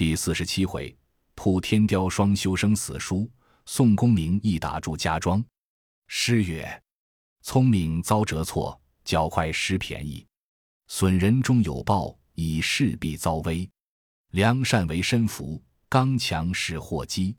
[0.00, 0.96] 第四十七回，
[1.34, 3.30] 扑天雕双修生死书，
[3.66, 5.44] 宋公明一打祝家庄。
[6.06, 6.82] 诗曰：
[7.42, 10.26] 聪明遭折挫，脚快失便宜。
[10.86, 13.68] 损人终有报，以势必遭危。
[14.30, 17.36] 良善为身福，刚强是祸机。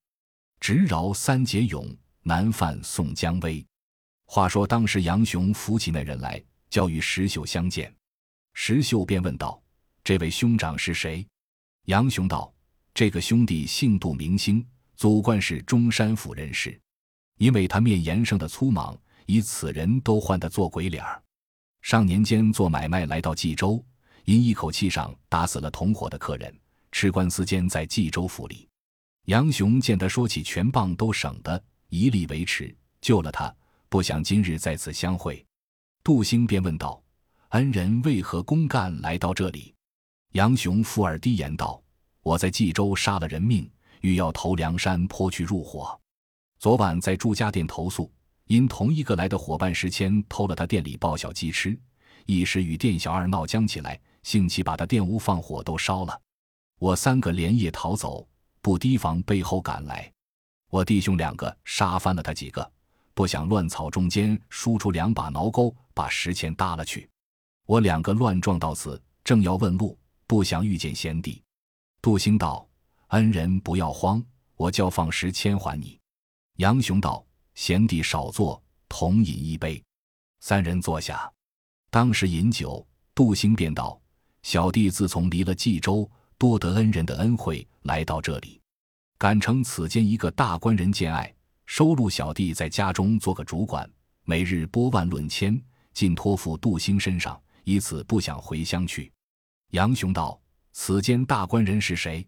[0.59, 1.91] 直饶三节勇，
[2.21, 3.65] 难犯宋江威。
[4.25, 6.39] 话说当时杨雄扶起那人来，
[6.69, 7.91] 叫与石秀相见。
[8.53, 9.59] 石秀便问道
[10.05, 11.25] ：“这位兄长是谁？”
[11.85, 12.50] 杨雄道
[12.93, 14.65] ：“这个兄弟姓杜，名兴，
[14.95, 16.79] 祖贯是中山府人士。
[17.37, 21.21] 因为他面严生的粗莽，以此人都唤他做鬼脸儿。
[21.81, 23.83] 上年间做买卖来到冀州，
[24.25, 26.55] 因一口气上打死了同伙的客人，
[26.91, 28.67] 吃官司间在冀州府里。
[29.25, 33.53] 杨雄见他说起全棒都省得，一力维持，救了他。
[33.89, 35.43] 不想今日在此相会。”
[36.03, 37.01] 杜兴便问道
[37.49, 39.73] ：“恩人为何公干来到这里？”
[40.33, 41.81] 杨雄附耳低言道
[42.23, 43.69] ：“我在冀州杀了人命，
[44.01, 45.99] 欲要投梁山坡去入伙。
[46.59, 48.11] 昨晚在朱家店投宿，
[48.45, 51.77] 因同一个来的伙伴石谦偷了他店里爆小鸡吃，
[52.27, 56.21] 一时与店小二闹僵起来，兴起把他店屋放火都烧了。
[56.77, 58.27] 我三个连夜逃走，
[58.61, 60.11] 不提防背后赶来，
[60.69, 62.71] 我弟兄两个杀翻了他几个，
[63.15, 67.09] 不想乱草中间输出两把挠钩，把石谦搭了去。
[67.65, 71.43] 我两个乱撞到此，正要问路。”不想遇见贤弟，
[72.01, 72.67] 杜兴道
[73.09, 74.23] ：“恩人不要慌，
[74.55, 75.99] 我叫放石千还你。”
[76.57, 79.81] 杨雄道：“贤弟少坐，同饮一杯。”
[80.41, 81.31] 三人坐下，
[81.91, 84.01] 当时饮酒，杜兴便道
[84.41, 88.59] ：“小弟自从离了冀州，多得恩人的恩惠，来到这里，
[89.19, 91.31] 感承此间一个大官人见爱，
[91.67, 93.87] 收录小弟在家中做个主管，
[94.23, 95.61] 每日拨万论千，
[95.93, 99.13] 尽托付杜兴身上，以此不想回乡去。”
[99.73, 102.25] 杨雄道：“此间大官人是谁？”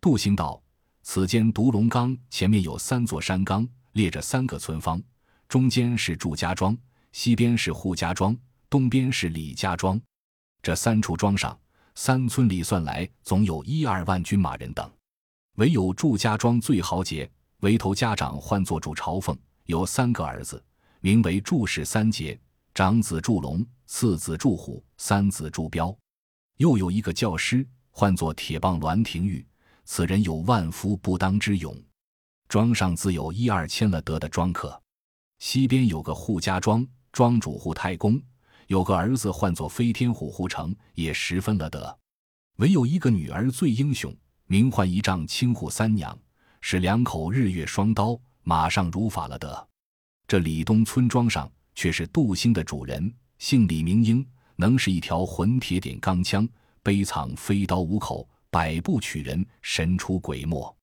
[0.00, 0.62] 杜兴道
[1.02, 5.02] ：“此间独龙岗前面有三座山岗，列着三个村坊，
[5.48, 6.76] 中间是祝家庄，
[7.12, 8.36] 西边是扈家庄，
[8.68, 10.00] 东边是李家庄。
[10.62, 11.58] 这三处庄上，
[11.94, 14.90] 三村里算来，总有一二万军马人等。
[15.54, 17.30] 唯有祝家庄最豪杰，
[17.60, 20.62] 为头家长唤作祝朝奉，有三个儿子，
[21.00, 22.38] 名为祝氏三杰：
[22.74, 25.96] 长子祝龙，次子祝虎，三子祝彪。”
[26.58, 27.66] 又有一个教师，
[27.98, 29.42] 唤作铁棒栾廷玉，
[29.86, 31.74] 此人有万夫不当之勇。
[32.46, 34.78] 庄上自有一二千了得的庄客。
[35.38, 38.20] 西边有个扈家庄，庄主扈太公，
[38.66, 41.98] 有个儿子唤作飞天虎扈成，也十分了得。
[42.56, 44.14] 唯有一个女儿最英雄，
[44.44, 46.14] 名唤一丈青扈三娘，
[46.60, 49.68] 是两口日月双刀，马上如法了得。
[50.28, 54.22] 这李东村庄上却是杜兴的主人，姓李名英。
[54.58, 56.46] 能是一条混铁点钢枪，
[56.86, 60.76] 背藏飞刀五口，百步取人，神出鬼没。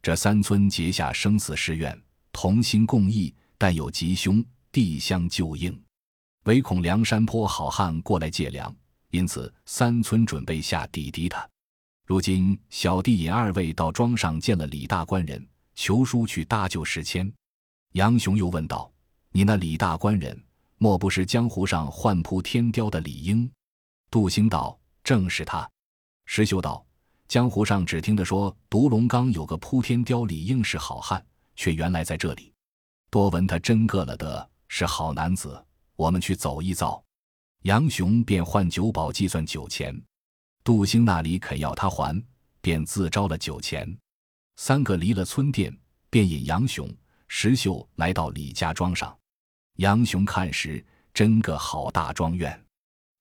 [0.00, 2.02] 这三村结下生死誓愿，
[2.32, 4.42] 同心共义，但有吉凶，
[4.72, 5.78] 地相救应，
[6.44, 8.74] 唯恐梁山坡好汉过来借粮，
[9.10, 11.46] 因此三村准备下抵敌他。
[12.06, 17.30] 如今小弟引二位到庄上见了李大官人，求书去搭救石谦。
[17.92, 18.90] 杨雄又问道
[19.32, 20.42] ：“你那李大官人？”
[20.80, 23.52] 莫不是江湖上唤扑天雕的李应？
[24.10, 25.68] 杜兴道：“正是他。”
[26.26, 26.84] 石秀道
[27.28, 31.24] ：“江湖上只听得说独龙岗有个扑天雕李应是好汉，
[31.56, 32.52] 却原来在这里。
[33.10, 35.64] 多闻他真个了得，是好男子。
[35.96, 37.02] 我们去走一遭。”
[37.62, 39.94] 杨雄便换酒保计算酒钱，
[40.64, 42.20] 杜兴那里肯要他还，
[42.60, 43.96] 便自招了酒钱。
[44.56, 45.72] 三个离了村店，
[46.10, 46.92] 便引杨雄、
[47.28, 49.16] 石秀来到李家庄上。
[49.76, 52.60] 杨雄看时，真个好大庄院，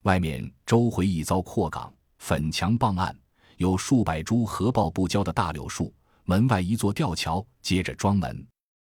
[0.03, 3.15] 外面周回一遭阔岗，粉墙傍岸，
[3.57, 5.93] 有数百株合抱不交的大柳树。
[6.23, 8.47] 门外一座吊桥，接着庄门。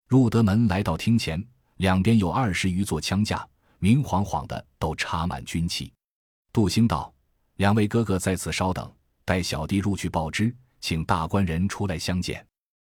[0.07, 1.43] 入得门，来到厅前，
[1.77, 3.45] 两边有二十余座枪架，
[3.79, 5.91] 明晃晃的，都插满军器。
[6.53, 7.13] 杜兴道
[7.57, 8.89] ：“两位哥哥在此稍等，
[9.25, 12.45] 待小弟入去报知，请大官人出来相见。”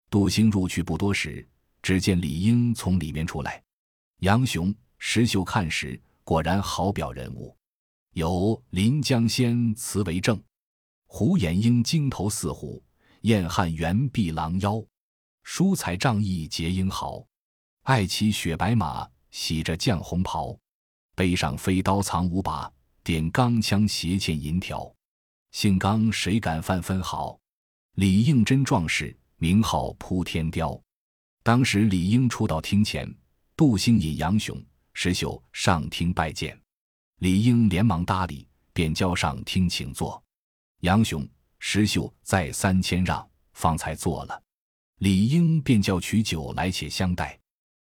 [0.09, 1.47] 杜兴入去不多时，
[1.83, 3.63] 只见李英从里面出来。
[4.21, 7.55] 杨雄、石秀看时，果然好表人物，
[8.19, 10.43] 有临江仙词为证，
[11.07, 12.83] 胡延英金头似虎，
[13.21, 14.85] 燕汉猿臂狼腰，
[15.45, 17.25] 疏才仗义结英豪，
[17.85, 20.59] 爱骑雪白马，喜着绛红袍，
[21.15, 22.69] 背上飞刀藏五把，
[23.05, 24.93] 点钢枪斜嵌银条，
[25.53, 27.39] 姓刚谁敢犯分毫？
[27.93, 30.77] 李应真壮士，名号扑天雕。
[31.45, 33.09] 当时李应出到厅前。
[33.55, 34.61] 杜兴引杨雄、
[34.93, 36.61] 石秀上厅拜见，
[37.19, 40.23] 李应连忙搭理，便交上厅请坐。
[40.81, 41.29] 杨雄、
[41.59, 44.41] 石秀再三谦让，方才坐了。
[44.99, 47.37] 李应便叫取酒来，且相待。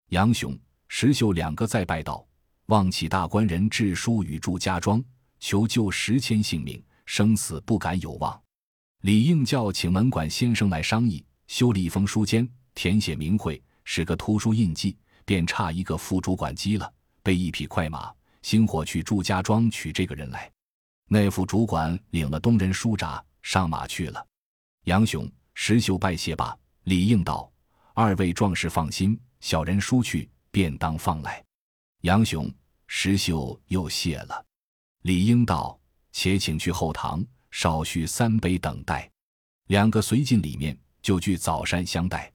[0.09, 2.27] 杨雄、石秀两个再拜道
[2.67, 5.03] ：“望启大官人致书与祝家庄，
[5.39, 8.41] 求救石谦性命，生死不敢有望。”
[9.03, 16.93] 李应叫请门管先生来商议，修了一封书笺，填写名讳，使个图书印记，便差一个副主管机了，
[17.23, 18.13] 备一匹快马，
[18.43, 20.51] 星火去祝家庄取这个人来。
[21.07, 24.27] 那副主管领了东人书札，上马去了。
[24.85, 27.51] 杨雄、石秀拜谢罢，李应道
[27.95, 31.45] ：“二位壮士放心，小人书去，便当放来。”
[32.03, 32.53] 杨雄、
[32.87, 34.45] 石秀又谢了。
[35.03, 35.79] 李应道
[36.13, 39.11] ：“且请去后堂。”少叙三杯等待，
[39.67, 42.33] 两个随进里面，就聚早膳相待。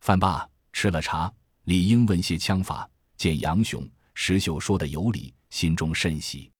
[0.00, 1.32] 饭罢，吃了茶，
[1.64, 2.86] 李应问些枪法，
[3.16, 6.50] 见杨雄、石秀说的有理，心中甚喜。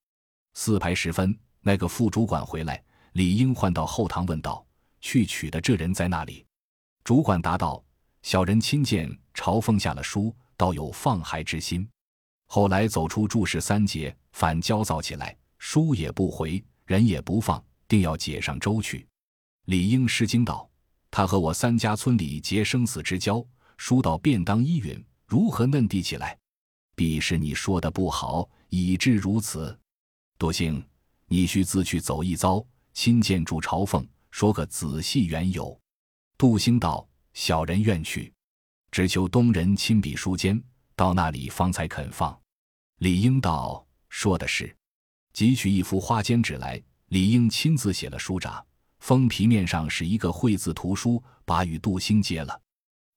[0.53, 2.83] 四排时分，那个副主管回来，
[3.13, 4.65] 李应唤到后堂问道
[5.01, 6.45] ：“去取的这人在那里？”
[7.03, 7.83] 主管答道
[8.21, 11.87] ：“小人亲见朝奉下了书，倒有放孩之心。
[12.47, 19.05] 后来走出注释三节，反焦躁起来，书也不回，人也不放。”定要解上周去。
[19.65, 20.69] 李应失惊道
[21.11, 23.45] ：“他和我三家村里结生死之交，
[23.75, 26.37] 书到便当依允，如何嫩地起来？
[26.95, 29.77] 必是你说的不好，以致如此。
[30.39, 30.83] 杜兴，
[31.27, 35.79] 你须自去走一遭，亲见主朝奉，说个仔细缘由。”
[36.37, 38.33] 杜兴道：“小人愿去，
[38.89, 40.59] 只求东人亲笔书笺，
[40.95, 42.35] 到那里方才肯放。”
[42.97, 44.75] 李应道：“说的是。”
[45.33, 46.81] 即取一幅花笺纸来。
[47.07, 48.65] 李应亲自写了书札，
[48.99, 52.61] 封皮面上是一个会字图书，把与杜兴接了。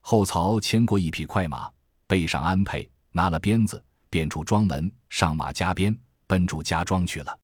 [0.00, 1.70] 后曹牵过一匹快马，
[2.08, 3.82] 背上鞍辔，拿了鞭子，
[4.14, 5.92] 便出庄门，上马加鞭，
[6.28, 7.36] 奔住家庄去了。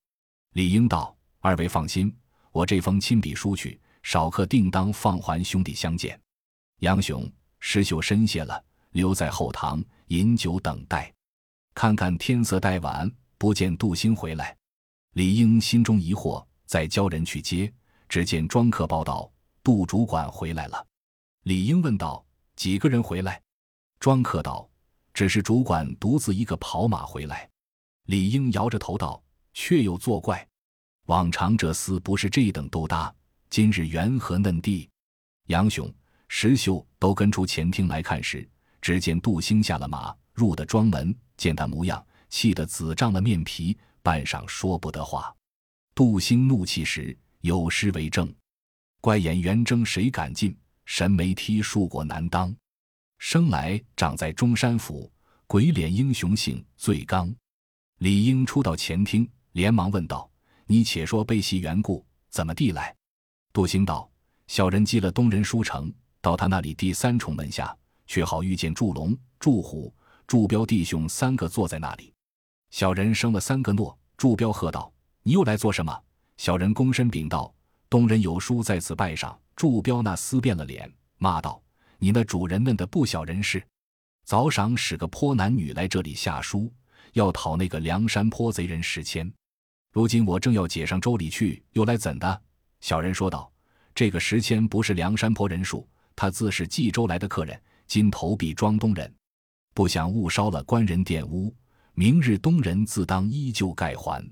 [0.53, 1.13] 李英道
[1.43, 2.17] ：“二位放心，
[2.53, 6.17] 我这封亲笔书去，少客定当放还兄弟相见。”
[6.79, 7.29] 杨雄、
[7.59, 11.13] 石秀深谢了，留在后堂饮酒等待。
[11.75, 14.57] 看看天色待晚，不见杜兴回来。
[15.15, 17.73] 李英心中疑惑，再叫人去接。
[18.09, 19.29] 只见庄客报道
[19.65, 20.87] ：“杜主管回来了。”
[21.43, 22.25] 李英问道
[22.55, 23.43] ：“几个人回来？”
[23.99, 24.70] 庄客道
[25.13, 27.49] ：“只是主管独自一个跑马回来。”
[28.07, 29.23] 李应摇着头道
[29.55, 30.47] ：“确有作怪，
[31.07, 33.15] 往常这厮不是这等斗搭，
[33.49, 34.89] 今日缘何嫩地？”
[35.49, 35.93] 杨雄、
[36.29, 38.49] 石秀都跟出前厅来看时，
[38.81, 43.77] 只见杜兴下了马，入的庄门，见他模样，气得紫胀了面皮。
[44.03, 45.35] 半晌说不得话，
[45.95, 48.35] 杜兴怒气时有诗为证
[49.03, 50.57] ：“怪眼圆睁谁敢进，
[50.87, 52.55] 神眉踢树果难当。
[53.21, 55.09] 生来长在中山府，
[55.47, 57.33] 鬼脸英雄性最刚。”
[57.99, 60.29] 李应出到前厅，连忙问道
[60.67, 62.97] ：“你且说背戏缘故，怎么地来？”
[63.53, 64.11] 杜兴道
[64.49, 67.77] ：“小人寄了东人书城，到他那里第三重门下，
[68.07, 69.95] 却好遇见祝龙、祝虎、
[70.27, 72.15] 祝彪弟兄三个坐在那里。”
[72.73, 74.91] 小人生了三个诺，祝彪喝道
[75.23, 75.97] ：“你又来做什么？”
[76.39, 77.55] 小人躬身禀道
[77.91, 81.63] ：“东人有书在此拜上。”祝彪那撕变了脸，骂道
[82.03, 83.63] ：“你那主人嫩的不小人事，
[84.25, 86.73] 早晌使个泼男女来这里下书，
[87.13, 89.31] 要讨那个梁山坡贼人十千。
[89.93, 92.43] 如今我正要解上州里去，又来怎的？”
[92.81, 93.53] 小人说道
[93.95, 95.87] ：“这个十千不是梁山坡人数，
[96.17, 99.15] 他自是冀州来的客人，今投笔庄东人，
[99.75, 101.55] 不想误烧了官人殿屋。”
[101.93, 104.25] 明日东人自当依旧盖还，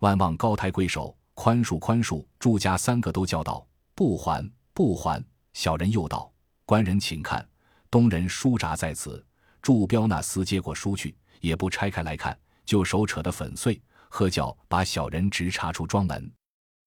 [0.00, 2.26] 万望高抬贵手，宽恕宽恕。
[2.40, 3.64] 祝家三个都叫道
[3.94, 6.28] ：“不还不还！”小人又道
[6.66, 7.48] ：“官人请看，
[7.90, 9.24] 东人书札在此。”
[9.62, 16.30] 祝彪那厮接过书去，也不拆开来看，就手扯得粉碎，喝叫把小人直插出庄门。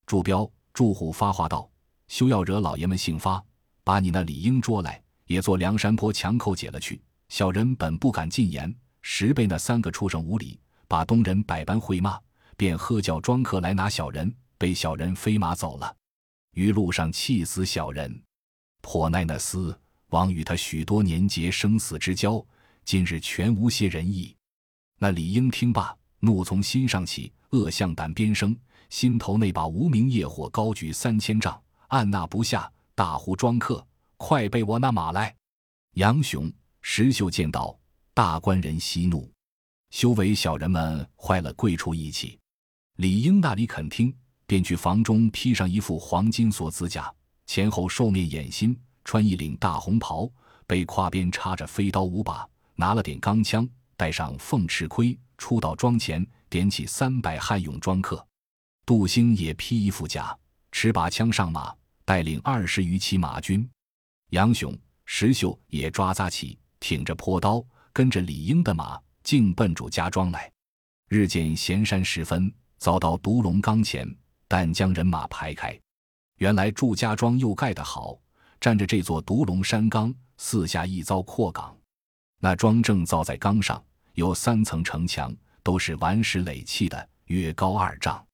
[0.06, 1.70] 祝彪、祝虎发话道
[2.08, 3.44] ：“休要惹老爷们兴发，
[3.84, 8.74] 把你那李应捉来，也做梁山坡强寇解了去。”小人本不敢进言。
[9.02, 12.18] 十倍那三个畜生无礼，把东人百般会骂，
[12.56, 15.96] 便喝叫庄客来拿小人，被小人飞马走了。
[16.54, 18.22] 于路上气死小人，
[18.82, 19.76] 颇奈那厮
[20.10, 22.44] 枉与他许多年结生死之交，
[22.84, 24.36] 今日全无些仁义。
[24.98, 28.56] 那李英听罢，怒从心上起，恶向胆边生，
[28.90, 33.86] 心头那把无名业火高举三千丈，按捺不下，大呼庄客，
[34.18, 35.36] 快备我那马来！
[35.94, 37.78] 杨雄、石秀见到。
[38.12, 39.32] 大官人息怒，
[39.92, 42.38] 修为小人们坏了贵处义气。
[42.98, 44.14] 李英那里肯听，
[44.46, 47.10] 便去房中披上一副黄金锁子甲，
[47.50, 50.30] 前后兽面掩心，穿一领大红袍，
[50.68, 58.24] 背挎边插着飞刀五把，拿了点钢枪，带上凤翅盔，出到庄前，点起三百悍勇庄客。
[58.86, 60.38] 杜兴也披一副甲，
[60.72, 61.76] 持把枪上马，
[62.06, 63.68] 带领二十余骑马军。
[64.30, 70.52] 杨雄、石秀也抓扎起，挺着坡刀，跟着李英的马，径奔祝家庄来。
[71.08, 74.08] 日渐闲山时分，遭到独龙冈前，
[74.48, 75.76] 但将人马排开。
[76.40, 78.18] 原来祝家庄又盖得好，
[78.62, 81.78] 占着这座独龙山冈，四下一遭阔岗。
[82.40, 88.26] 那庄正造在冈上，有三层城墙，都是顽石垒砌的，约高二丈。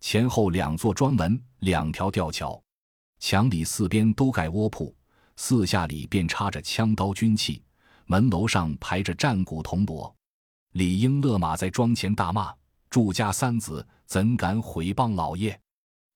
[0.00, 2.60] 前后两座庄门，两条吊桥，
[3.20, 4.92] 墙里四边都盖窝铺，
[5.36, 7.62] 四下里便插着枪刀军器，
[8.06, 10.12] 门楼上排着战鼓铜锣。
[10.72, 12.52] 李英勒马在庄前大骂
[12.90, 15.56] ：“祝家三子怎敢毁谤老爷！”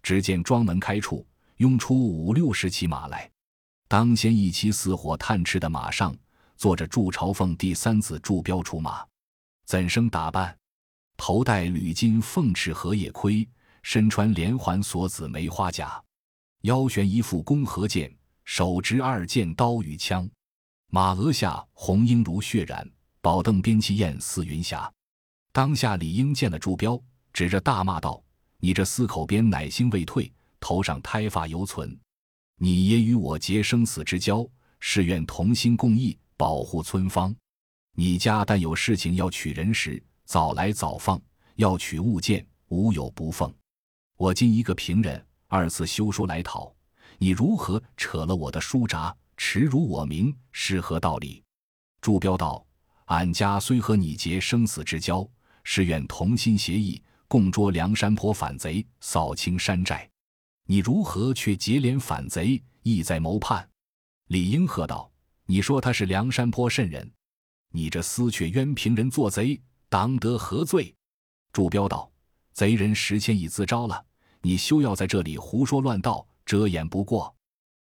[0.03, 1.27] 只见庄门开处，
[1.59, 3.31] 拥出五六十骑马来。
[3.87, 6.17] 当先一骑似火探翅的马上，
[6.57, 9.07] 坐着祝朝奉第三子祝彪出马。
[9.65, 10.57] 怎生打扮？
[11.17, 13.49] 头戴铝金凤翅荷叶盔，
[13.83, 16.03] 身穿连环锁子梅花甲，
[16.63, 20.29] 腰悬一副弓和剑，手执二剑刀与枪。
[20.91, 22.89] 马额下红缨如血染。
[23.21, 24.91] 宝凳边气焰似云霞，
[25.53, 26.99] 当下李应见了祝彪，
[27.33, 28.23] 指着大骂道
[28.59, 31.99] ：“你这四口边乃心未退，头上胎发犹存。
[32.57, 34.49] 你爷与我结生死之交，
[34.81, 37.35] 誓愿同心共义，保护村方。
[37.95, 41.19] 你家但有事情要取人时，早来早放；
[41.57, 43.53] 要取物件，无有不奉。
[44.17, 46.75] 我今一个平人，二次修书来讨，
[47.19, 51.43] 你如何扯了我的书札，耻辱我名，是何道理？”
[52.01, 52.65] 祝彪道。
[53.07, 55.27] 俺家虽和你结生死之交，
[55.65, 60.07] 是愿同心协议，共捉梁山坡反贼，扫清山寨。
[60.71, 63.67] 你如何却结连反贼，意在谋叛？
[64.27, 65.11] 李应喝道
[65.49, 67.11] ：“你说他是梁山坡甚人？
[67.73, 69.59] 你这厮却冤平人做贼，
[69.89, 70.95] 当得何罪？”
[71.55, 72.13] 祝彪道
[72.53, 74.05] ：“贼人时迁已自招了，
[74.43, 77.35] 你休要在这里胡说乱道，遮掩不过。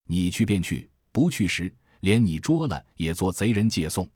[0.09, 4.11] 你去便去，不去时，连你捉了也做贼人借送。”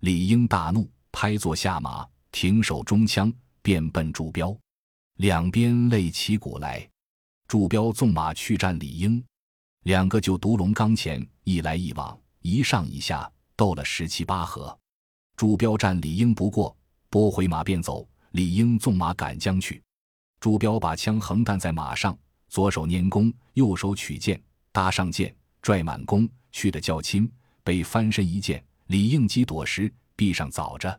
[0.00, 4.54] 李应大怒，拍坐下马，停手中枪，便奔祝彪。
[5.16, 6.86] 两边擂起鼓来，
[7.52, 9.22] 祝彪纵马去战李应，
[9.82, 14.74] 两个就独龙冈前一来一往，一上一下，斗了十七八合。
[15.36, 16.74] 祝彪战李应不过，
[17.10, 18.08] 拨回马便走。
[18.30, 19.82] 李应纵马赶将去，
[20.40, 22.18] 祝彪把枪横担在马上，
[22.48, 24.42] 左手拈弓，右手取剑，
[24.72, 27.30] 搭上剑，拽满弓，去的较轻，
[27.62, 28.64] 被翻身一箭。
[28.86, 30.98] 李应急躲时，壁上早着。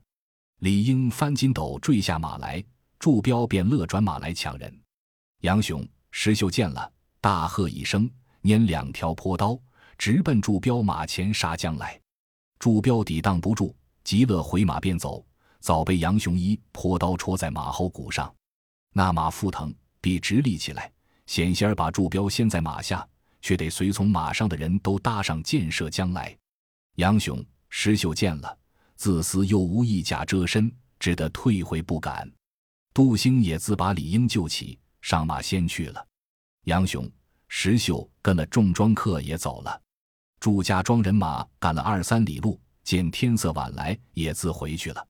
[0.60, 2.64] 李应翻筋斗坠下马来，
[3.00, 4.80] 祝彪便乐转马来抢人。
[5.40, 5.84] 杨雄、
[6.16, 6.90] 石秀见了，
[7.20, 8.08] 大喝一声，
[8.44, 9.60] 拈两条坡刀，
[9.98, 12.00] 直奔祝彪马前杀将来。
[12.60, 15.26] 祝彪抵挡不住，急乐回马便走，
[15.60, 18.34] 早被杨雄一坡刀戳在马后骨上，
[18.94, 20.90] 那马腹疼，必直立起来，
[21.26, 23.06] 险些儿把祝彪掀在马下，
[23.42, 26.38] 却得随从马上的人都搭上箭射将来。
[26.98, 27.44] 杨雄。
[27.76, 28.56] 石秀见了，
[28.96, 32.32] 自私又无一甲遮身，只得退回不敢。
[32.94, 36.08] 杜兴也自把李应救起，上马先去了。
[36.64, 37.08] 杨雄、
[37.50, 39.82] 石秀跟了重装客也走了。
[40.40, 45.06] 祝家庄人马赶了二三里路，见天色晚来，也自回去了。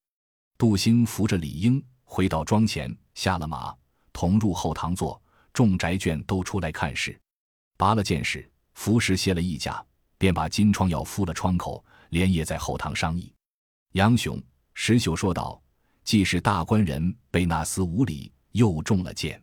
[0.58, 3.72] 杜兴扶着李应回到庄前，下了马，
[4.12, 5.22] 同入后堂坐。
[5.54, 7.16] 众宅眷都出来看事，
[7.78, 9.86] 拔了剑矢，服石卸了一甲，
[10.18, 11.86] 便把金疮药敷了窗口。
[12.10, 13.34] 连夜在后堂商议，
[13.94, 14.42] 杨雄、
[14.74, 15.62] 石秀说道
[16.04, 19.43] ：“既是大官人被那厮无礼，又中了箭，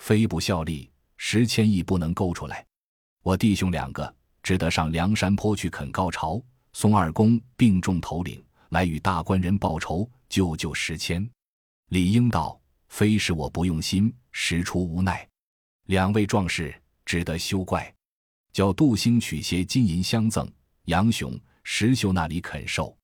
[0.00, 2.66] 非不效力，石千亿不能勾出来。
[3.22, 6.42] 我弟兄两个只得上梁山坡去恳告朝，
[6.72, 11.30] 宋二公病重头领来与大官人报仇，救救石千。”
[11.90, 15.28] 李应道：“非是我不用心，实出无奈。
[15.86, 17.94] 两位壮士只得休怪，
[18.54, 20.50] 叫杜兴取些金银相赠。”
[20.86, 21.38] 杨雄。
[21.62, 22.96] 石秀那里肯受，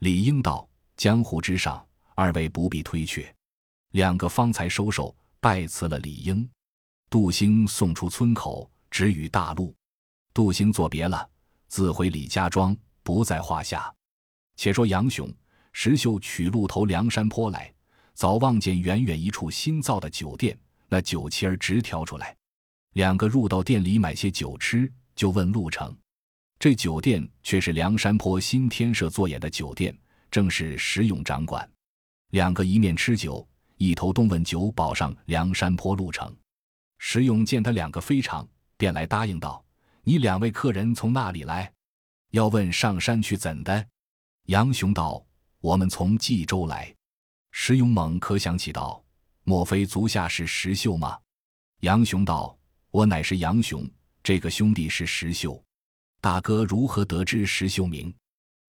[0.00, 1.84] 李应道：“江湖之上，
[2.14, 3.34] 二位不必推却。”
[3.92, 6.48] 两个方才收手，拜辞了李英。
[7.10, 9.76] 杜兴送出村口，直与大路。
[10.32, 11.28] 杜兴作别了，
[11.68, 13.94] 自回李家庄，不在话下。
[14.56, 15.30] 且说杨雄、
[15.74, 17.70] 石秀取路投梁山坡来，
[18.14, 20.58] 早望见远远一处新造的酒店，
[20.88, 22.34] 那酒旗儿直挑出来。
[22.94, 25.94] 两个入到店里买些酒吃，就问路程。
[26.58, 29.94] 这酒店却是梁山坡新天设做演的酒店，
[30.30, 31.70] 正是石勇掌管。
[32.30, 36.34] 两个一面吃酒，一头东问酒保上梁山坡路程。
[36.98, 39.62] 石勇见他两个非常，便来答应道
[40.02, 41.70] ：“你两位客人从那里来？
[42.30, 43.86] 要问上山去怎的？”
[44.46, 45.24] 杨雄道
[45.60, 46.94] ：“我们从冀州来。”
[47.52, 49.02] 石勇猛可想起道
[49.44, 51.18] ：“莫非足下是石秀吗？”
[51.80, 52.56] 杨雄道
[52.90, 53.88] ：“我乃是杨雄，
[54.22, 55.62] 这个兄弟是石秀，
[56.20, 58.14] 大哥如何得知石秀名？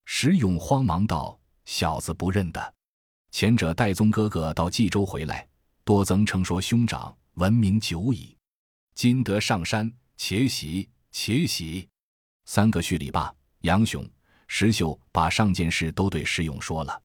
[0.05, 2.74] 石勇慌忙道：“小子不认得。
[3.37, 5.45] 前者戴宗哥哥到冀州回来，
[5.83, 8.33] 多曾称说兄长闻名久矣。
[8.93, 11.85] 今得上山，且喜且喜。”
[12.47, 13.29] 三个叙礼罢，
[13.63, 14.09] 杨雄、
[14.47, 17.01] 石秀把上件事都对石勇说了。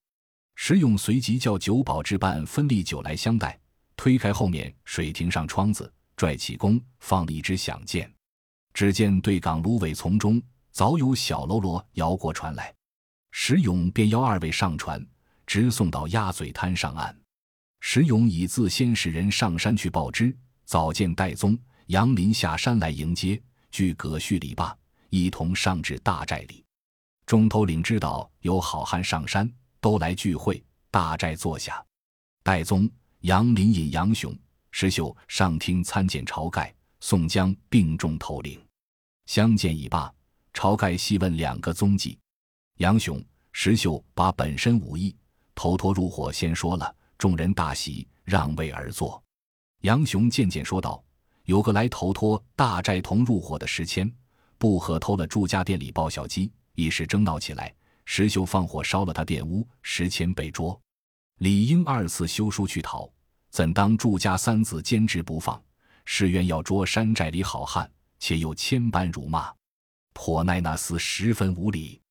[0.55, 3.59] 石勇随即叫酒保置办分例酒来相待，
[3.97, 8.09] 推开后面水亭上窗子，拽起弓，放了一支响箭。
[8.73, 12.73] 只见对港芦苇丛中早有小喽啰摇过船来，
[13.31, 15.05] 石勇便邀二位上船，
[15.51, 17.13] 直送到鸭嘴滩上岸。
[17.81, 23.37] 石勇已自先使人上山去报知，早见戴宗、杨林下山来迎接，
[23.69, 24.73] 俱葛序礼罢，
[25.09, 26.63] 一同上至大寨里。
[27.25, 31.85] 众头领知道有好汉上山，都来聚会，大寨坐下。
[32.43, 32.89] 戴宗、
[33.19, 34.33] 杨林引杨雄、
[34.71, 36.73] 石秀上厅参见晁盖。
[37.01, 38.57] 宋江并众头领
[39.25, 40.09] 相见已罢，
[40.53, 42.17] 晁盖细问两个踪迹。
[42.77, 45.13] 杨雄、石秀把本身武艺
[45.61, 49.21] 头脱入伙先说了，众人大喜，让位而坐。
[49.81, 51.03] 杨雄渐渐说道
[51.45, 54.11] ：“有个来头脱大寨同入伙的石谦，
[54.57, 57.71] 不和偷了祝家店里抱小鸡，一时争闹起来，
[58.05, 60.81] 石秀放火烧了他店屋，石谦被捉。
[61.37, 63.07] 理应二次修书去讨，
[63.51, 65.61] 怎当祝家三子坚持不放？”
[66.05, 67.87] 誓愿要捉山寨里好汉，
[68.17, 69.53] 且又千般辱骂，
[70.13, 72.01] 颇奈那厮十分无礼。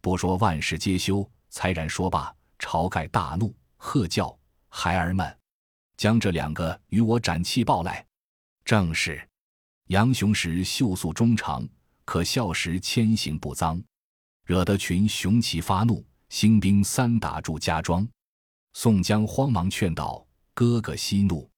[0.00, 2.34] 不说万事皆休，才然说罢，
[2.64, 4.36] 晁盖大怒，喝叫
[4.70, 5.38] 孩儿们，
[5.98, 8.04] 将这两个与我斩气报来。
[8.64, 9.22] 正是，
[9.88, 11.68] 杨雄时秀素忠长，
[12.06, 13.80] 可笑时谦行不脏，
[14.46, 18.08] 惹得群雄齐发怒，兴兵三打祝家庄。
[18.72, 21.48] 宋江慌忙劝道：“哥哥息怒。”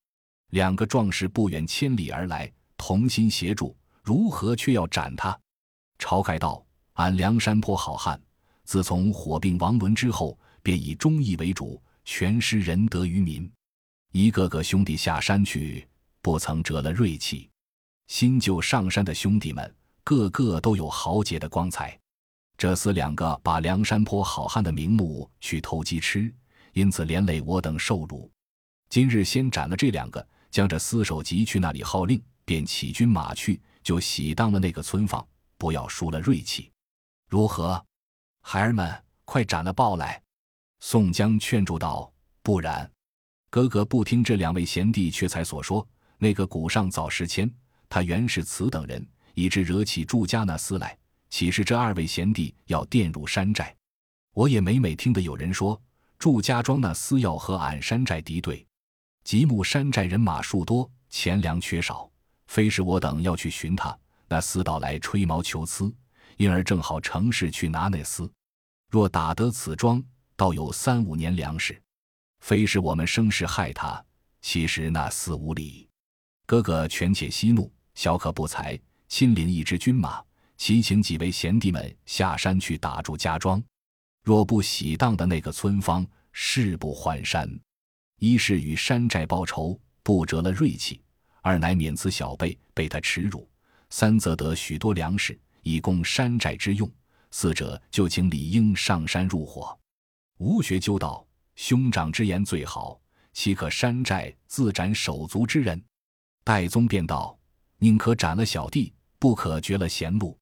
[0.51, 5.39] 两个壮士不远千里而来，同心协助，如何却要斩他？
[5.99, 8.21] 晁盖道：“俺梁山泊好汉，
[8.65, 13.49] 自从火并王伦之后，便以忠义为主，全施仁德于民。
[14.11, 15.87] 一个个兄弟下山去，
[16.21, 17.49] 不曾折了锐气。
[18.09, 21.97] 新旧上山的兄弟们，个个都有豪杰的光彩。
[22.59, 26.35] 这厮两个把梁山泊好汉的名目去偷鸡吃，
[26.73, 28.29] 因此连累我等受辱。
[28.89, 35.25] 今日先斩了这两个。”将这厮首级去那里号令，便起军马去，就喜当了那个村坊，
[35.59, 36.73] 不要输了锐气，
[37.29, 37.85] 如何？
[38.41, 40.21] 孩儿们，快斩了报来！
[40.81, 42.13] 宋江劝住道
[42.43, 42.91] ：“不然，
[43.51, 45.87] 哥哥不听这两位贤弟却才所说。
[46.19, 47.51] 那个古上早时迁，
[47.89, 50.97] 他原是此等人，以致惹起祝家那厮来。
[51.29, 53.75] 岂是这二位贤弟要垫入山寨？
[54.33, 55.81] 我也每每听得有人说，
[56.19, 58.65] 祝家庄那厮要和俺山寨敌对。”
[59.25, 62.09] 吉木山寨人马数多，钱粮缺少，
[62.47, 65.93] 非是我等要去寻他，那厮倒来吹毛求疵，
[66.37, 68.31] 因而正好乘势去拿那厮。
[68.89, 70.03] 若打得此庄，
[70.37, 71.81] 倒有三五年粮食。
[72.41, 74.05] 非是我们生事害他，
[74.43, 75.89] 其实那厮无礼。
[76.47, 80.23] 哥哥权且息怒，小可不才，亲领一支军马，
[80.57, 83.61] 齐请几位贤弟们下山去打住家庄。
[84.23, 87.51] 若不喜当的那个村方，誓不还山。
[88.19, 91.01] 一是与山寨报仇，不折了锐气；
[91.43, 93.41] 二乃免此小辈被他耻辱；
[93.91, 96.89] 三则得许多粮食，以供山寨之用；
[97.31, 99.77] 四者就请李应上山入伙。
[100.39, 103.01] 吴学究道：“兄长之言最好，
[103.33, 105.83] 岂可山寨自斩手足之人？”
[106.45, 107.39] 戴宗便道
[107.79, 110.39] ：“宁可斩了小弟，不可绝了贤路。”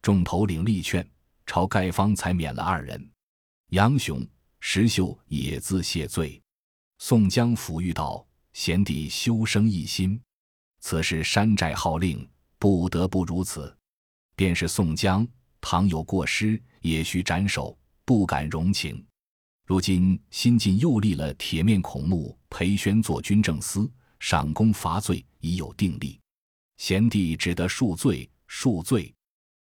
[0.00, 1.08] 众头领力劝，
[1.44, 3.10] 朝丐方才免了二人。
[3.70, 4.24] 杨雄、
[4.60, 6.40] 石秀也自谢罪。
[6.98, 8.24] 宋江抚谕道
[8.54, 10.20] ：“贤弟修生一心，
[10.78, 12.28] 此事山寨号令，
[12.58, 13.76] 不得不如此。
[14.36, 15.26] 便是宋江，
[15.60, 19.04] 倘有过失，也须斩首，不敢容情。
[19.72, 26.20] 如今新晋又立了铁面孔目裴宣做军政司，赏功罚罪已有定例。
[26.76, 29.10] 贤弟只得恕罪，恕罪。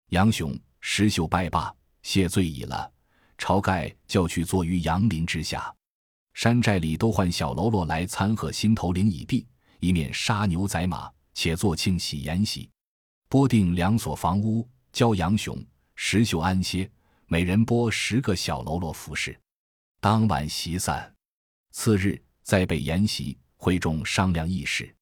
[0.09, 2.91] 杨雄、石秀拜罢，谢罪已了。
[3.39, 5.73] 晁盖叫去坐于杨林之下。”
[6.35, 9.47] 山寨里都唤小喽啰来参贺新头领已毕，
[9.79, 12.69] 一面杀牛宰马，且做庆喜筵席，
[13.29, 16.91] 拨定两所房屋，教杨雄、石秀安歇，
[17.29, 19.39] 每人拨十个小喽啰服侍。
[20.03, 21.15] 当晚席散，
[21.73, 24.97] 次日再被筵席，会众商量议事。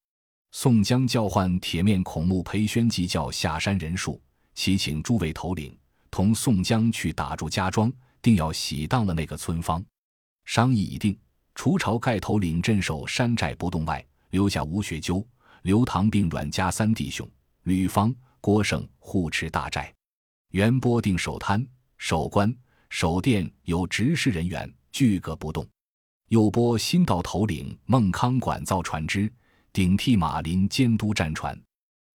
[0.51, 4.21] 宋江叫唤铁面孔目裴宣即叫下山人数，
[4.57, 5.79] 齐请诸位头领
[6.11, 9.85] 同宋江去打住家庄，定要喜当了那个村坊。
[10.47, 11.17] 商议已定。
[11.55, 15.25] 除晁盖头领镇守山寨不动外，留下吴学究、
[15.63, 17.29] 刘唐并阮家三弟兄、
[17.63, 19.95] 吕方、郭胜互持大寨。
[20.51, 21.65] 袁波定守滩、
[21.99, 22.53] 守关、
[22.91, 25.65] 守店有执事人员，俱各不动。
[26.31, 29.33] 右拨新道头领孟康管造船只，
[29.73, 31.57] 顶替马林监督战船。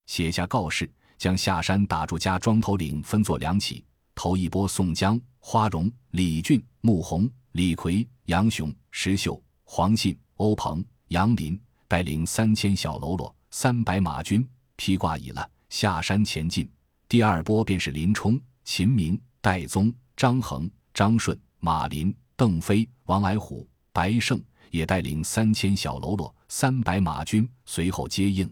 [0.06, 16.70] 写下告示，将下山打住家庄头领分作两起，头一波宋江、花荣、李俊、穆弘、李逵、杨雄、石秀、黄信、欧鹏、杨林带领三千小喽啰、三百马军，披挂已了，下山前进。
[17.08, 24.42] 第二波便是林冲、秦明、戴宗、张衡、张顺、马林、邓飞、王矮虎、白胜，
[24.72, 28.52] 也带领三千小喽啰、三百马军随后接应。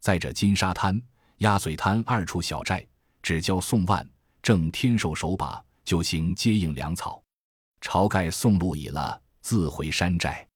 [0.00, 1.00] 在这金沙滩、
[1.38, 2.86] 鸭嘴滩二处小寨，
[3.22, 4.08] 只教宋万、
[4.40, 7.22] 郑天寿守把，就行接应粮草。
[7.80, 10.46] 晁盖送路已了，自回山寨。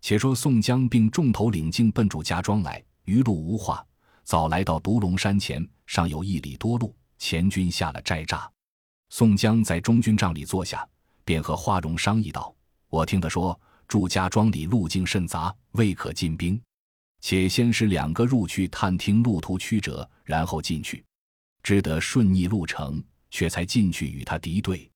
[0.00, 3.84] 且说宋江并众头领径奔祝家庄来，余路无话，
[4.24, 8.48] 早来到独龙山前，尚有一里多路，前军下了寨栅。
[9.10, 10.88] 宋江在中军帐里坐下，
[11.24, 12.54] 便和花荣商议道
[12.88, 16.60] ：“我听他说，祝家庄里路径甚杂，未可进兵。”
[17.20, 21.04] 且先使两个入去探听路途曲折，然后进去，
[21.62, 24.90] 只得顺逆路程，却才进去与他敌对。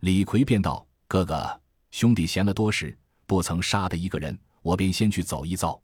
[0.00, 2.94] 李逵便道：“哥哥，兄弟闲了多时，
[3.26, 5.80] 不曾杀的一个人，我便先去走一遭。”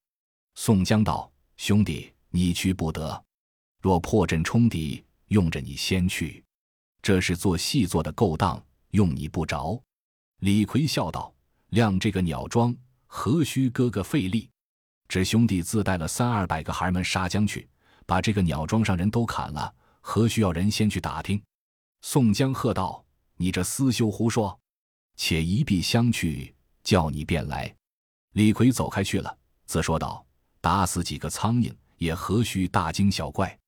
[0.57, 3.25] 宋江道：“兄弟，你去不得。
[3.81, 6.45] 若破阵冲敌，用着你先去，
[7.01, 9.81] 这是做戏做的勾当，用你不着。”
[10.41, 11.35] 李逵笑道
[11.71, 12.75] ：“亮这个鸟庄，
[13.07, 14.49] 何须哥哥费力？”
[15.09, 17.69] 只兄弟自带了三二百个孩儿们杀将去，
[18.05, 21.43] 把这个鸟庄上人都砍了，何须要人先去打听？
[22.03, 23.05] 宋江喝道
[23.37, 24.59] ：“你这厮休胡说！
[25.17, 27.75] 且一臂相去，叫你便来。”
[28.35, 30.25] 李逵走开去了，自说道
[30.61, 33.59] ：“打死几个苍蝇，也何须大惊小怪？”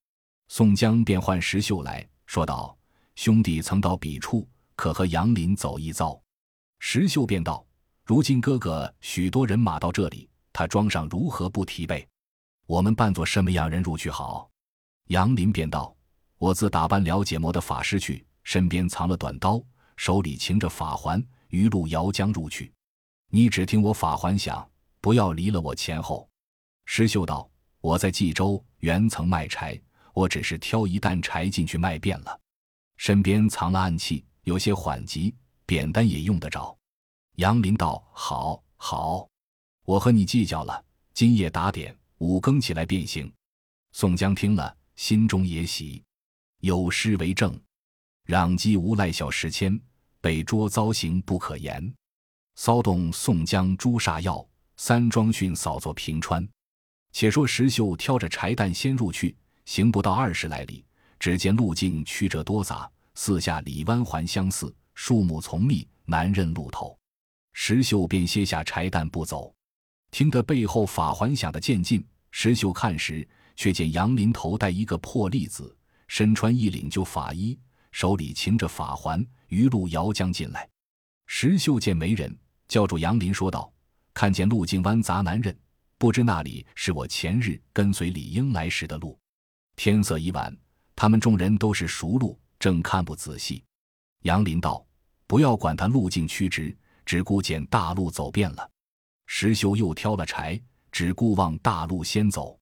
[0.48, 2.76] 宋江便唤石秀来说道
[3.16, 4.46] ：“兄弟曾到彼处，
[4.80, 6.18] 可和杨林走一遭？”
[6.80, 7.64] 石秀便道
[8.02, 12.06] ：“如今哥哥许多人马到这里。”他庄上如何不提备？
[12.66, 14.50] 我们扮作什么样人入去好？
[15.06, 15.94] 杨林便道
[16.38, 19.62] ：“我自打扮了解魔的法师去，身边藏了短刀，
[19.96, 22.72] 手里擎着法环，一路摇浆入去。
[23.28, 24.68] 你只听我法环响，
[25.00, 26.28] 不要离了我前后。”
[26.84, 27.48] 石秀道
[27.80, 29.80] ：“我在冀州原曾卖柴，
[30.12, 32.38] 我只是挑一担柴进去卖遍了，
[32.96, 35.34] 身边藏了暗器，有些缓急，
[35.66, 36.76] 扁担也用得着。”
[37.36, 39.28] 杨林道：“好，好。”
[39.84, 43.32] 我和你计较了，今夜打点，五更起来便行。
[43.92, 46.02] 宋江听了，心中也喜，
[46.60, 47.58] 有诗为证
[48.28, 49.80] ：“攘鸡无赖小时迁，
[50.20, 51.92] 被捉遭刑不可言。
[52.54, 56.46] 骚动宋江诛杀要，三庄训扫作平川。”
[57.12, 60.84] 且说石秀挑着柴担先入去，行不到二十来里，
[61.18, 66.98] 只见路径曲折多杂，四下里弯环相似，树木丛密，难认路头。
[67.52, 69.54] 石秀便歇下柴担不走。
[70.10, 75.76] 听得背后法环响的渐近，石秀看时，却见杨林头戴一个破笠子，
[76.08, 77.58] 身穿一领旧法衣，
[77.92, 80.68] 手里擎着法环，余路摇将进来。
[81.26, 83.72] 石秀见没人，叫住杨林说道
[84.12, 85.56] ：“看见路径弯杂难认，
[85.98, 89.18] 不知那里是我前日跟随李应来时的路。
[89.76, 90.56] 天色已晚，
[90.96, 93.64] 他们众人都是熟路，正看不仔细。”
[94.22, 94.86] 杨林道
[95.26, 98.70] ：“不要管他路径曲直，只顾见大路走遍了。”
[99.26, 100.60] 石秀又挑了柴，
[100.92, 102.58] 只顾往大路先走。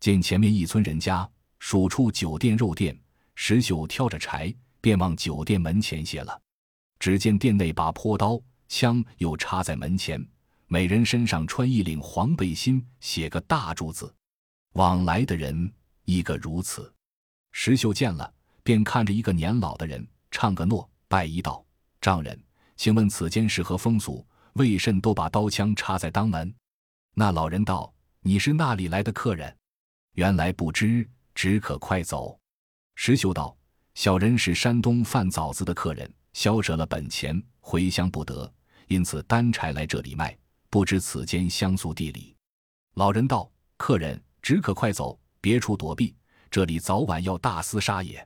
[0.00, 1.28] 见前面一村人家，
[1.58, 2.98] 数处酒店肉店。
[3.36, 6.40] 石秀挑着柴，便往酒店门前歇了。
[6.98, 10.24] 只见店内把坡刀、枪又插在门前，
[10.66, 14.14] 每人身上穿一领黄背心，写个大柱子。
[14.72, 15.72] 往来的人
[16.04, 16.92] 一个如此。
[17.52, 18.33] 石秀见了，
[18.64, 21.64] 便看着一个年老的人，唱个诺，拜一道
[22.00, 22.42] ：“丈人，
[22.76, 26.54] 请问此间是何风俗？”为甚都把刀枪插在当门？
[27.14, 29.54] 那老人道：“你是那里来的客人？
[30.12, 32.38] 原来不知，只可快走。”
[32.94, 33.56] 石秀道
[33.94, 38.50] ：“小人是山东贩枣子的客人，消折了本钱，回乡不得，
[38.86, 40.36] 因此担柴来这里卖。
[40.70, 42.34] 不知此间乡俗地理。”
[42.94, 46.14] 老人道：“客人只可快走，别处躲避，
[46.48, 48.24] 这里早晚要大厮杀也。”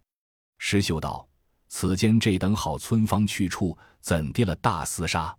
[0.58, 1.26] 石秀道
[1.68, 5.34] ：“此间这等好村坊去处，怎跌了大厮杀？”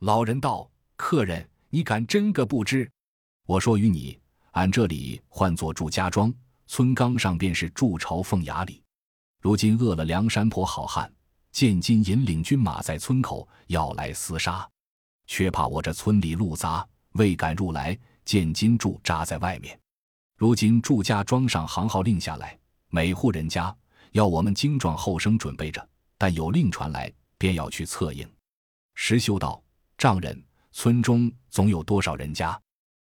[0.00, 2.90] 老人道：“客人，你敢真个不知？
[3.46, 4.18] 我说与你，
[4.52, 6.32] 俺这里唤作祝家庄，
[6.66, 8.82] 村冈上便是祝朝凤崖里。
[9.40, 11.12] 如今饿了梁山泊好汉，
[11.50, 14.68] 见金引领军马在村口要来厮杀，
[15.26, 17.98] 却怕我这村里路杂，未敢入来。
[18.24, 19.76] 见金驻扎在外面。
[20.36, 22.56] 如今祝家庄上行号令下来，
[22.88, 23.76] 每户人家
[24.12, 28.26] 要我们精壮后生准备着，但有令传来，便要去策应。”
[28.94, 29.62] 石秀道
[29.98, 32.58] ：“丈人，村中总有多少人家？”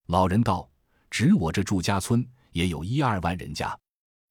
[0.08, 0.70] 老人道
[1.10, 3.78] ：“只我这祝家村也有一二万人家，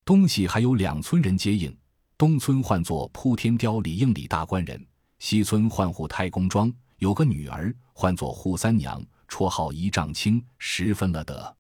[0.05, 1.77] 东西还有两村人接应。
[2.17, 4.87] 东村唤作扑天雕李应李大官人，
[5.19, 11.57] 西村唤户太公庄，有个女儿唤作扈三娘，绰号一丈青，十分了得。”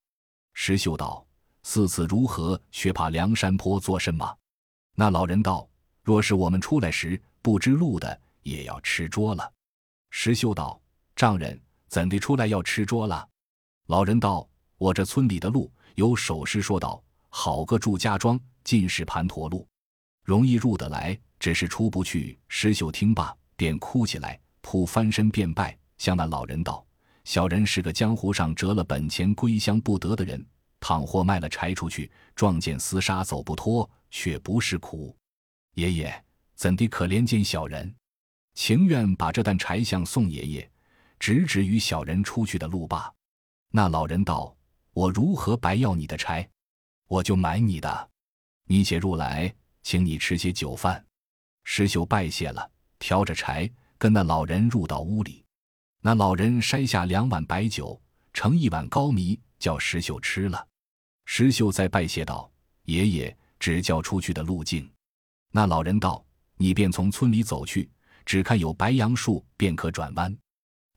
[0.52, 1.26] 石秀道
[1.64, 2.60] ：“四次如何？
[2.70, 4.32] 却怕梁山坡做甚么？”
[5.00, 5.66] 那老人道
[6.04, 9.50] ：“若是我们出来时不知路的，也要吃捉了。”
[10.12, 10.78] 石秀道
[11.16, 11.58] ：“丈人
[11.88, 13.26] 怎地出来要吃捉了？”
[13.88, 19.66] 老人道：“我这村里的路有首诗说道：好个祝家庄，尽是盘陀路，
[20.22, 26.84] 容易入得来，只是出不去。”石秀听罢，便哭起来，扑翻身便拜，向那老人道
[27.24, 30.46] ：“小人是个江湖上折了本钱归乡不得的人，
[30.80, 35.14] 倘或卖了柴出去，撞见厮杀走不脱，却不是苦。
[35.74, 37.94] 爷爷怎地可怜见小人？
[38.54, 40.70] 情愿把这担柴相送爷爷，
[41.18, 43.12] 直指与小人出去的路罢。”
[43.70, 44.54] 那老人道
[44.92, 46.48] ：“我如何白要你的柴？
[47.06, 48.10] 我就买你的。
[48.64, 51.04] 你且入来，请你吃些酒饭。”
[51.62, 55.44] 石秀拜谢了，挑着柴跟那老人入到屋里。
[56.00, 58.00] 那老人筛下两碗白酒，
[58.32, 60.66] 盛一碗高米，叫石秀吃了。
[61.32, 62.50] 石秀再拜谢道
[62.86, 64.90] ：“爷爷指教出去的路径。”
[65.54, 66.24] 那老人道
[66.58, 67.88] ：“你便从村里走去，
[68.26, 70.36] 只看有白杨树，便可转弯，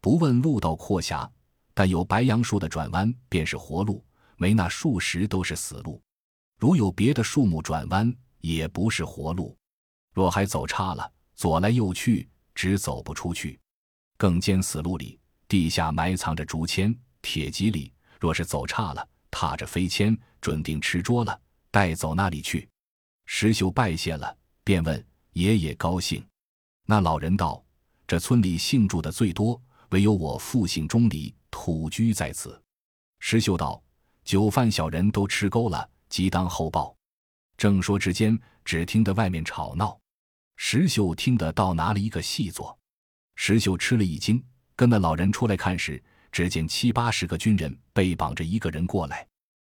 [0.01, 1.31] 不问路道阔狭。”
[1.75, 4.03] 但有白杨树的转弯便是活路，
[4.35, 6.01] 没那树石都是死路。
[6.59, 9.55] 如有别的树木转弯，也不是活路。
[10.15, 13.59] 若还走差了，左来右去，只走不出去。
[14.17, 16.91] 更兼死路里，地下埋藏着竹签、
[17.21, 17.93] 铁蒺藜。
[18.19, 21.41] 若是走差了，踏着飞签，准定吃捉了，
[21.71, 22.69] 带走那里去？
[23.25, 26.23] 石秀拜谢了，便问爷爷高兴。
[26.85, 27.65] 那老人道
[28.05, 32.61] ：“这村里姓祝的最多，唯有我父姓钟离。”土居在此，
[33.19, 33.81] 石秀道
[34.23, 36.95] ：“酒饭小人都吃够了，即当后报。”
[37.57, 39.97] 正说之间，只听得外面吵闹。
[40.57, 42.77] 石秀听得到拿了一个细作，
[43.35, 44.43] 石秀吃了一惊，
[44.75, 49.25] 跟那老人出来看时，只见七八十个军人背绑着一个人过来。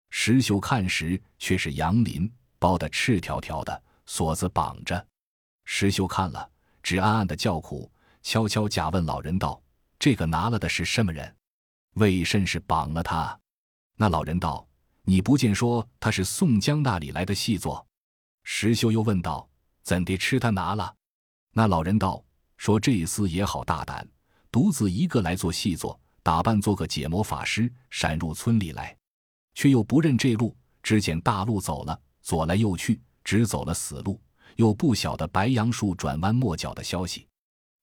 [0.10, 5.08] 石秀看时，却是杨林，包得赤条条的，锁子绑着。
[5.63, 6.52] 石秀看了，
[6.84, 7.89] 只暗暗的叫苦，
[8.22, 9.62] 悄悄假问老人道
[9.98, 11.34] ：“这个拿了的是什么人？”
[11.95, 13.39] 为甚是绑了他？
[13.95, 14.67] 那老人道
[15.04, 17.88] ：“你不见说他是宋江那里来的细作？”
[18.43, 19.48] 石秀又问道
[19.82, 20.93] ：“怎地吃他拿了？”
[21.56, 22.22] 那老人道
[22.58, 24.06] ：“说这厮也好大胆，
[24.52, 25.98] 独自一个来做细作，
[26.30, 28.96] 打扮做个解魔法师，闪入村里来，
[29.56, 34.22] 却又不认这路，只见大路走了，左来右去，只走了死路，
[34.56, 37.28] 又不晓得白杨树转弯抹角的消息。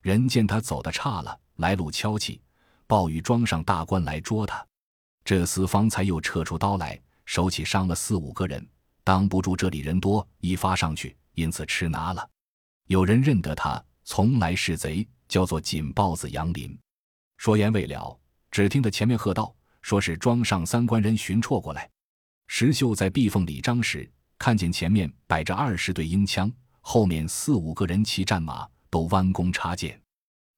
[0.01, 2.41] 人见他走得差了，来路悄起，
[2.87, 4.65] 暴雨装上大官来捉他，
[5.25, 8.65] 这厮方才又撤出刀来，手起伤了四五个人，
[9.03, 12.25] 挡不住这里人多，一发上去，因此吃拿了。
[12.87, 16.79] 有人认得他，从来是贼，叫做锦豹子杨林。
[17.39, 18.17] 说言未了，
[18.57, 21.87] 只听得前面喝道：“说是庄上三官人寻绰过来。”
[22.49, 30.01] 石秀在壁缝里张时，看见前面摆着二十对鹰枪，后面四五个人骑战马，都弯弓插箭，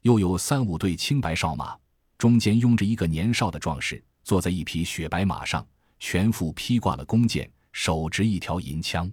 [0.02, 1.76] 又有三五对青白哨马。
[2.16, 5.66] 中间拥着一个年少的壮士，坐在一匹雪白马上，
[5.98, 9.10] 全副披挂了弓箭，手执一条银枪。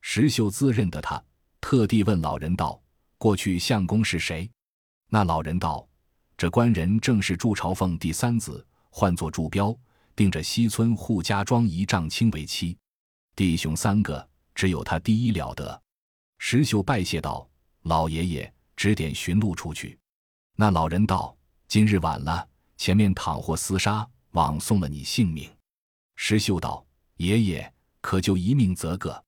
[0.00, 1.22] 石秀自认得他，
[1.60, 2.82] 特地问老人道
[3.18, 4.50] ：“过去相公是谁？”
[5.10, 5.86] 那老人道
[6.36, 9.74] ：“这官人正是祝朝凤第三子，唤作祝彪，
[10.14, 12.76] 定着西村扈家庄一丈青为妻。
[13.34, 15.82] 弟兄三个，只有他第一了得。”
[16.38, 17.48] 石秀拜谢道
[17.84, 19.98] ：“老爷爷指点寻路出去。”
[20.56, 21.34] 那老人道。
[21.68, 25.50] 今日晚了，前面倘或厮杀，枉送了你性命。
[26.14, 26.86] 石秀道
[27.18, 29.24] ：“爷爷可就一命则个。”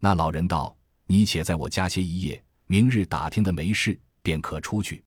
[0.00, 5.04] 那老人道：“你且在我家歇一夜，明日打听的没事，便可出去。”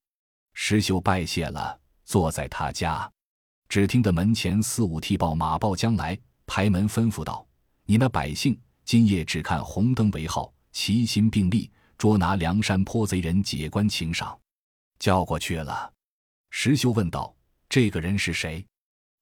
[0.53, 3.09] 石秀拜谢了，坐在他家。
[3.67, 7.47] 只听得门前四五替报马报将来，排门吩咐道
[7.85, 14.37] ：“你那百姓今夜只看红灯为号，齐心并力捉拿梁山坡贼人，解官请赏。”
[14.99, 15.93] 叫过去了。
[16.49, 17.33] 石秀问道
[17.69, 18.65] ：“这个人是谁？”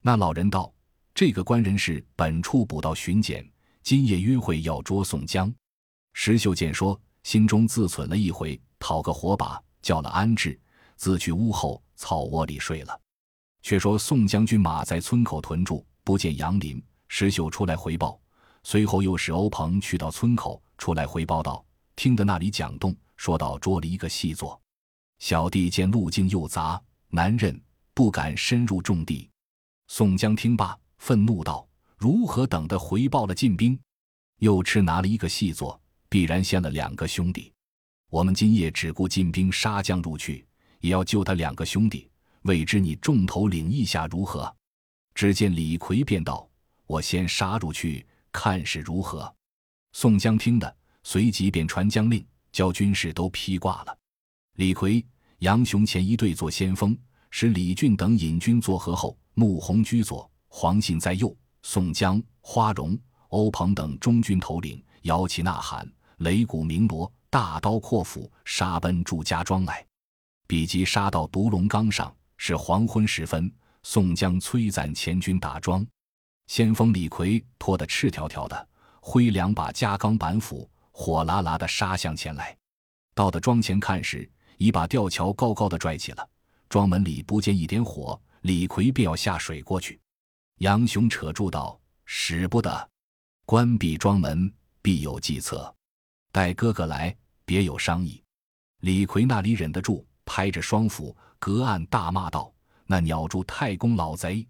[0.01, 0.73] 那老人道
[1.13, 3.45] ：“这个官人是本处捕道巡检，
[3.83, 5.53] 今夜约会要捉宋江。”
[6.13, 10.57] 石秀见说，心中自忖了一回，讨个火把，叫了安置，
[10.97, 12.99] 自去屋后草窝里睡了。
[13.61, 18.19] 却说宋将军马在村口屯住，不见杨林，石秀出来回报，
[18.63, 24.59] 随后又使欧鹏去到村口出来回报道：“听得那里讲动，说到捉了一个细作。
[25.19, 27.59] 小弟见路径又杂难认，
[27.93, 29.29] 不敢深入重地。”
[29.89, 33.77] 宋江听罢，愤怒道：“如何等的回报了进兵？
[34.39, 37.51] 又吃拿了一个细作，必然陷了两个兄弟。
[38.09, 40.46] 我们今夜只顾进兵杀将入去，
[40.79, 42.09] 也要救他两个兄弟。
[42.43, 44.53] 未知你重头领一下如何？”
[45.13, 46.47] 只见李逵便道
[46.85, 49.33] ：“我先杀入去，看是如何。”
[49.93, 53.97] 宋江听得，随即便传将令，叫军士都披挂了。
[54.57, 55.03] 李逵、
[55.39, 56.97] 杨雄前一队做先锋，
[57.31, 62.97] 使李俊等引军作合后，穆弘居左，黄信在右，宋江、花荣、
[63.29, 69.85] 欧鹏等中军头领摇旗呐喊，擂鼓鸣锣，大刀阔斧，杀奔祝家庄来。
[70.47, 73.53] 比及杀到独龙岗上，是黄昏时分。
[73.83, 75.85] 宋江催攒前军打庄，
[76.47, 78.67] 先锋李逵拖得赤条条的，
[78.99, 82.57] 挥两把加钢板斧，火辣辣的杀向前来。
[83.15, 86.29] 到的庄前看时，已把吊桥高高的拽起了，
[86.67, 89.97] 庄门里不见一点火，李逵便要下水过去。
[90.57, 92.89] 杨雄扯住道：“使不得，
[93.45, 95.73] 关闭庄门必有计策，
[96.33, 98.21] 待哥哥来，别有商议。”
[98.81, 102.53] 李逵那里忍得住，拍着双斧，隔岸大骂道。
[102.85, 104.45] 那鸟住太公老贼，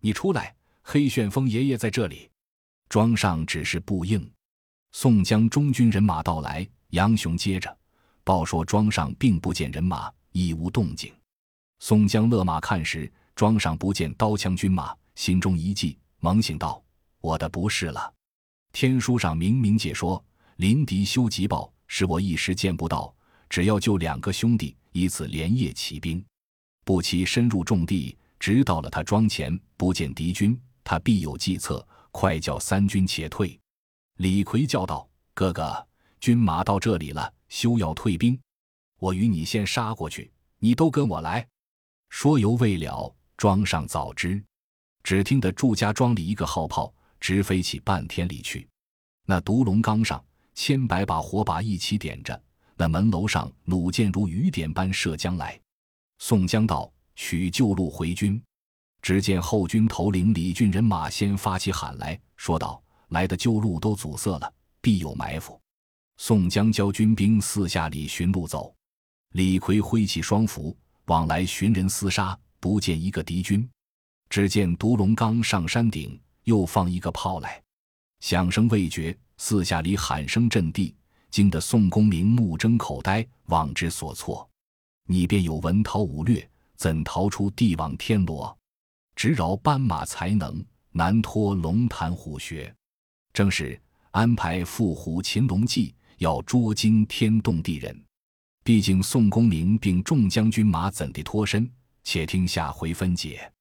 [0.00, 0.54] 你出来！
[0.82, 2.28] 黑旋风爷爷在这里。
[2.88, 4.30] 庄上只是不应。
[4.90, 7.74] 宋江中军人马到来，杨雄接着
[8.24, 11.12] 报说庄上并不见人马，亦无动静。
[11.78, 16.82] 宋江勒马看时，庄上不见刀枪军马，心中一悸，猛醒道
[17.22, 18.12] ：“我的不是了。
[18.72, 20.22] 天书上明明解说，
[20.56, 23.12] 临敌修急报，是我一时见不到。
[23.48, 26.24] 只要救两个兄弟，以此连夜起兵。”
[26.84, 33.58] 不期深入重地，直到了他庄前，不见敌军，他必有计策，快叫三军且退。
[34.18, 35.86] 李逵叫道：“哥哥，
[36.20, 38.38] 军马到这里了，休要退兵，
[38.98, 41.46] 我与你先杀过去，你都跟我来。”
[42.10, 44.42] 说犹未了，庄上早知，
[45.02, 48.68] 只听得祝家庄里一个号炮直飞起半天里去，
[49.24, 50.22] 那独龙岗上
[50.54, 52.42] 千百把火把一起点着，
[52.82, 55.56] 那门楼上弩箭如雨点般射将来。
[56.18, 58.42] 宋江道：“取旧路回军。”
[59.00, 65.60] 只见后军头领李俊人马先发起喊来说道：“来的旧路都阻塞了，必有埋伏。”
[66.18, 68.74] 宋江教军兵四下里寻路走。
[69.34, 73.68] 李逵挥起双斧往来寻人厮杀，不见一个敌军。
[74.28, 77.62] 只见独龙岗上山顶又放一个炮来，
[78.18, 80.92] 响声未绝，四下里喊声震地，
[81.32, 84.46] 惊得宋公明目睁口呆，望之所措。
[85.08, 88.56] 你便有文韬武略，怎逃出帝王天罗？
[89.16, 92.72] 直饶斑马才能，难脱龙潭虎穴。
[93.32, 98.04] 正是安排伏虎擒龙计，要捉惊天动地人。
[98.62, 101.68] 毕竟宋公明并众将军马怎地脱身？
[102.04, 103.51] 且听下回分解。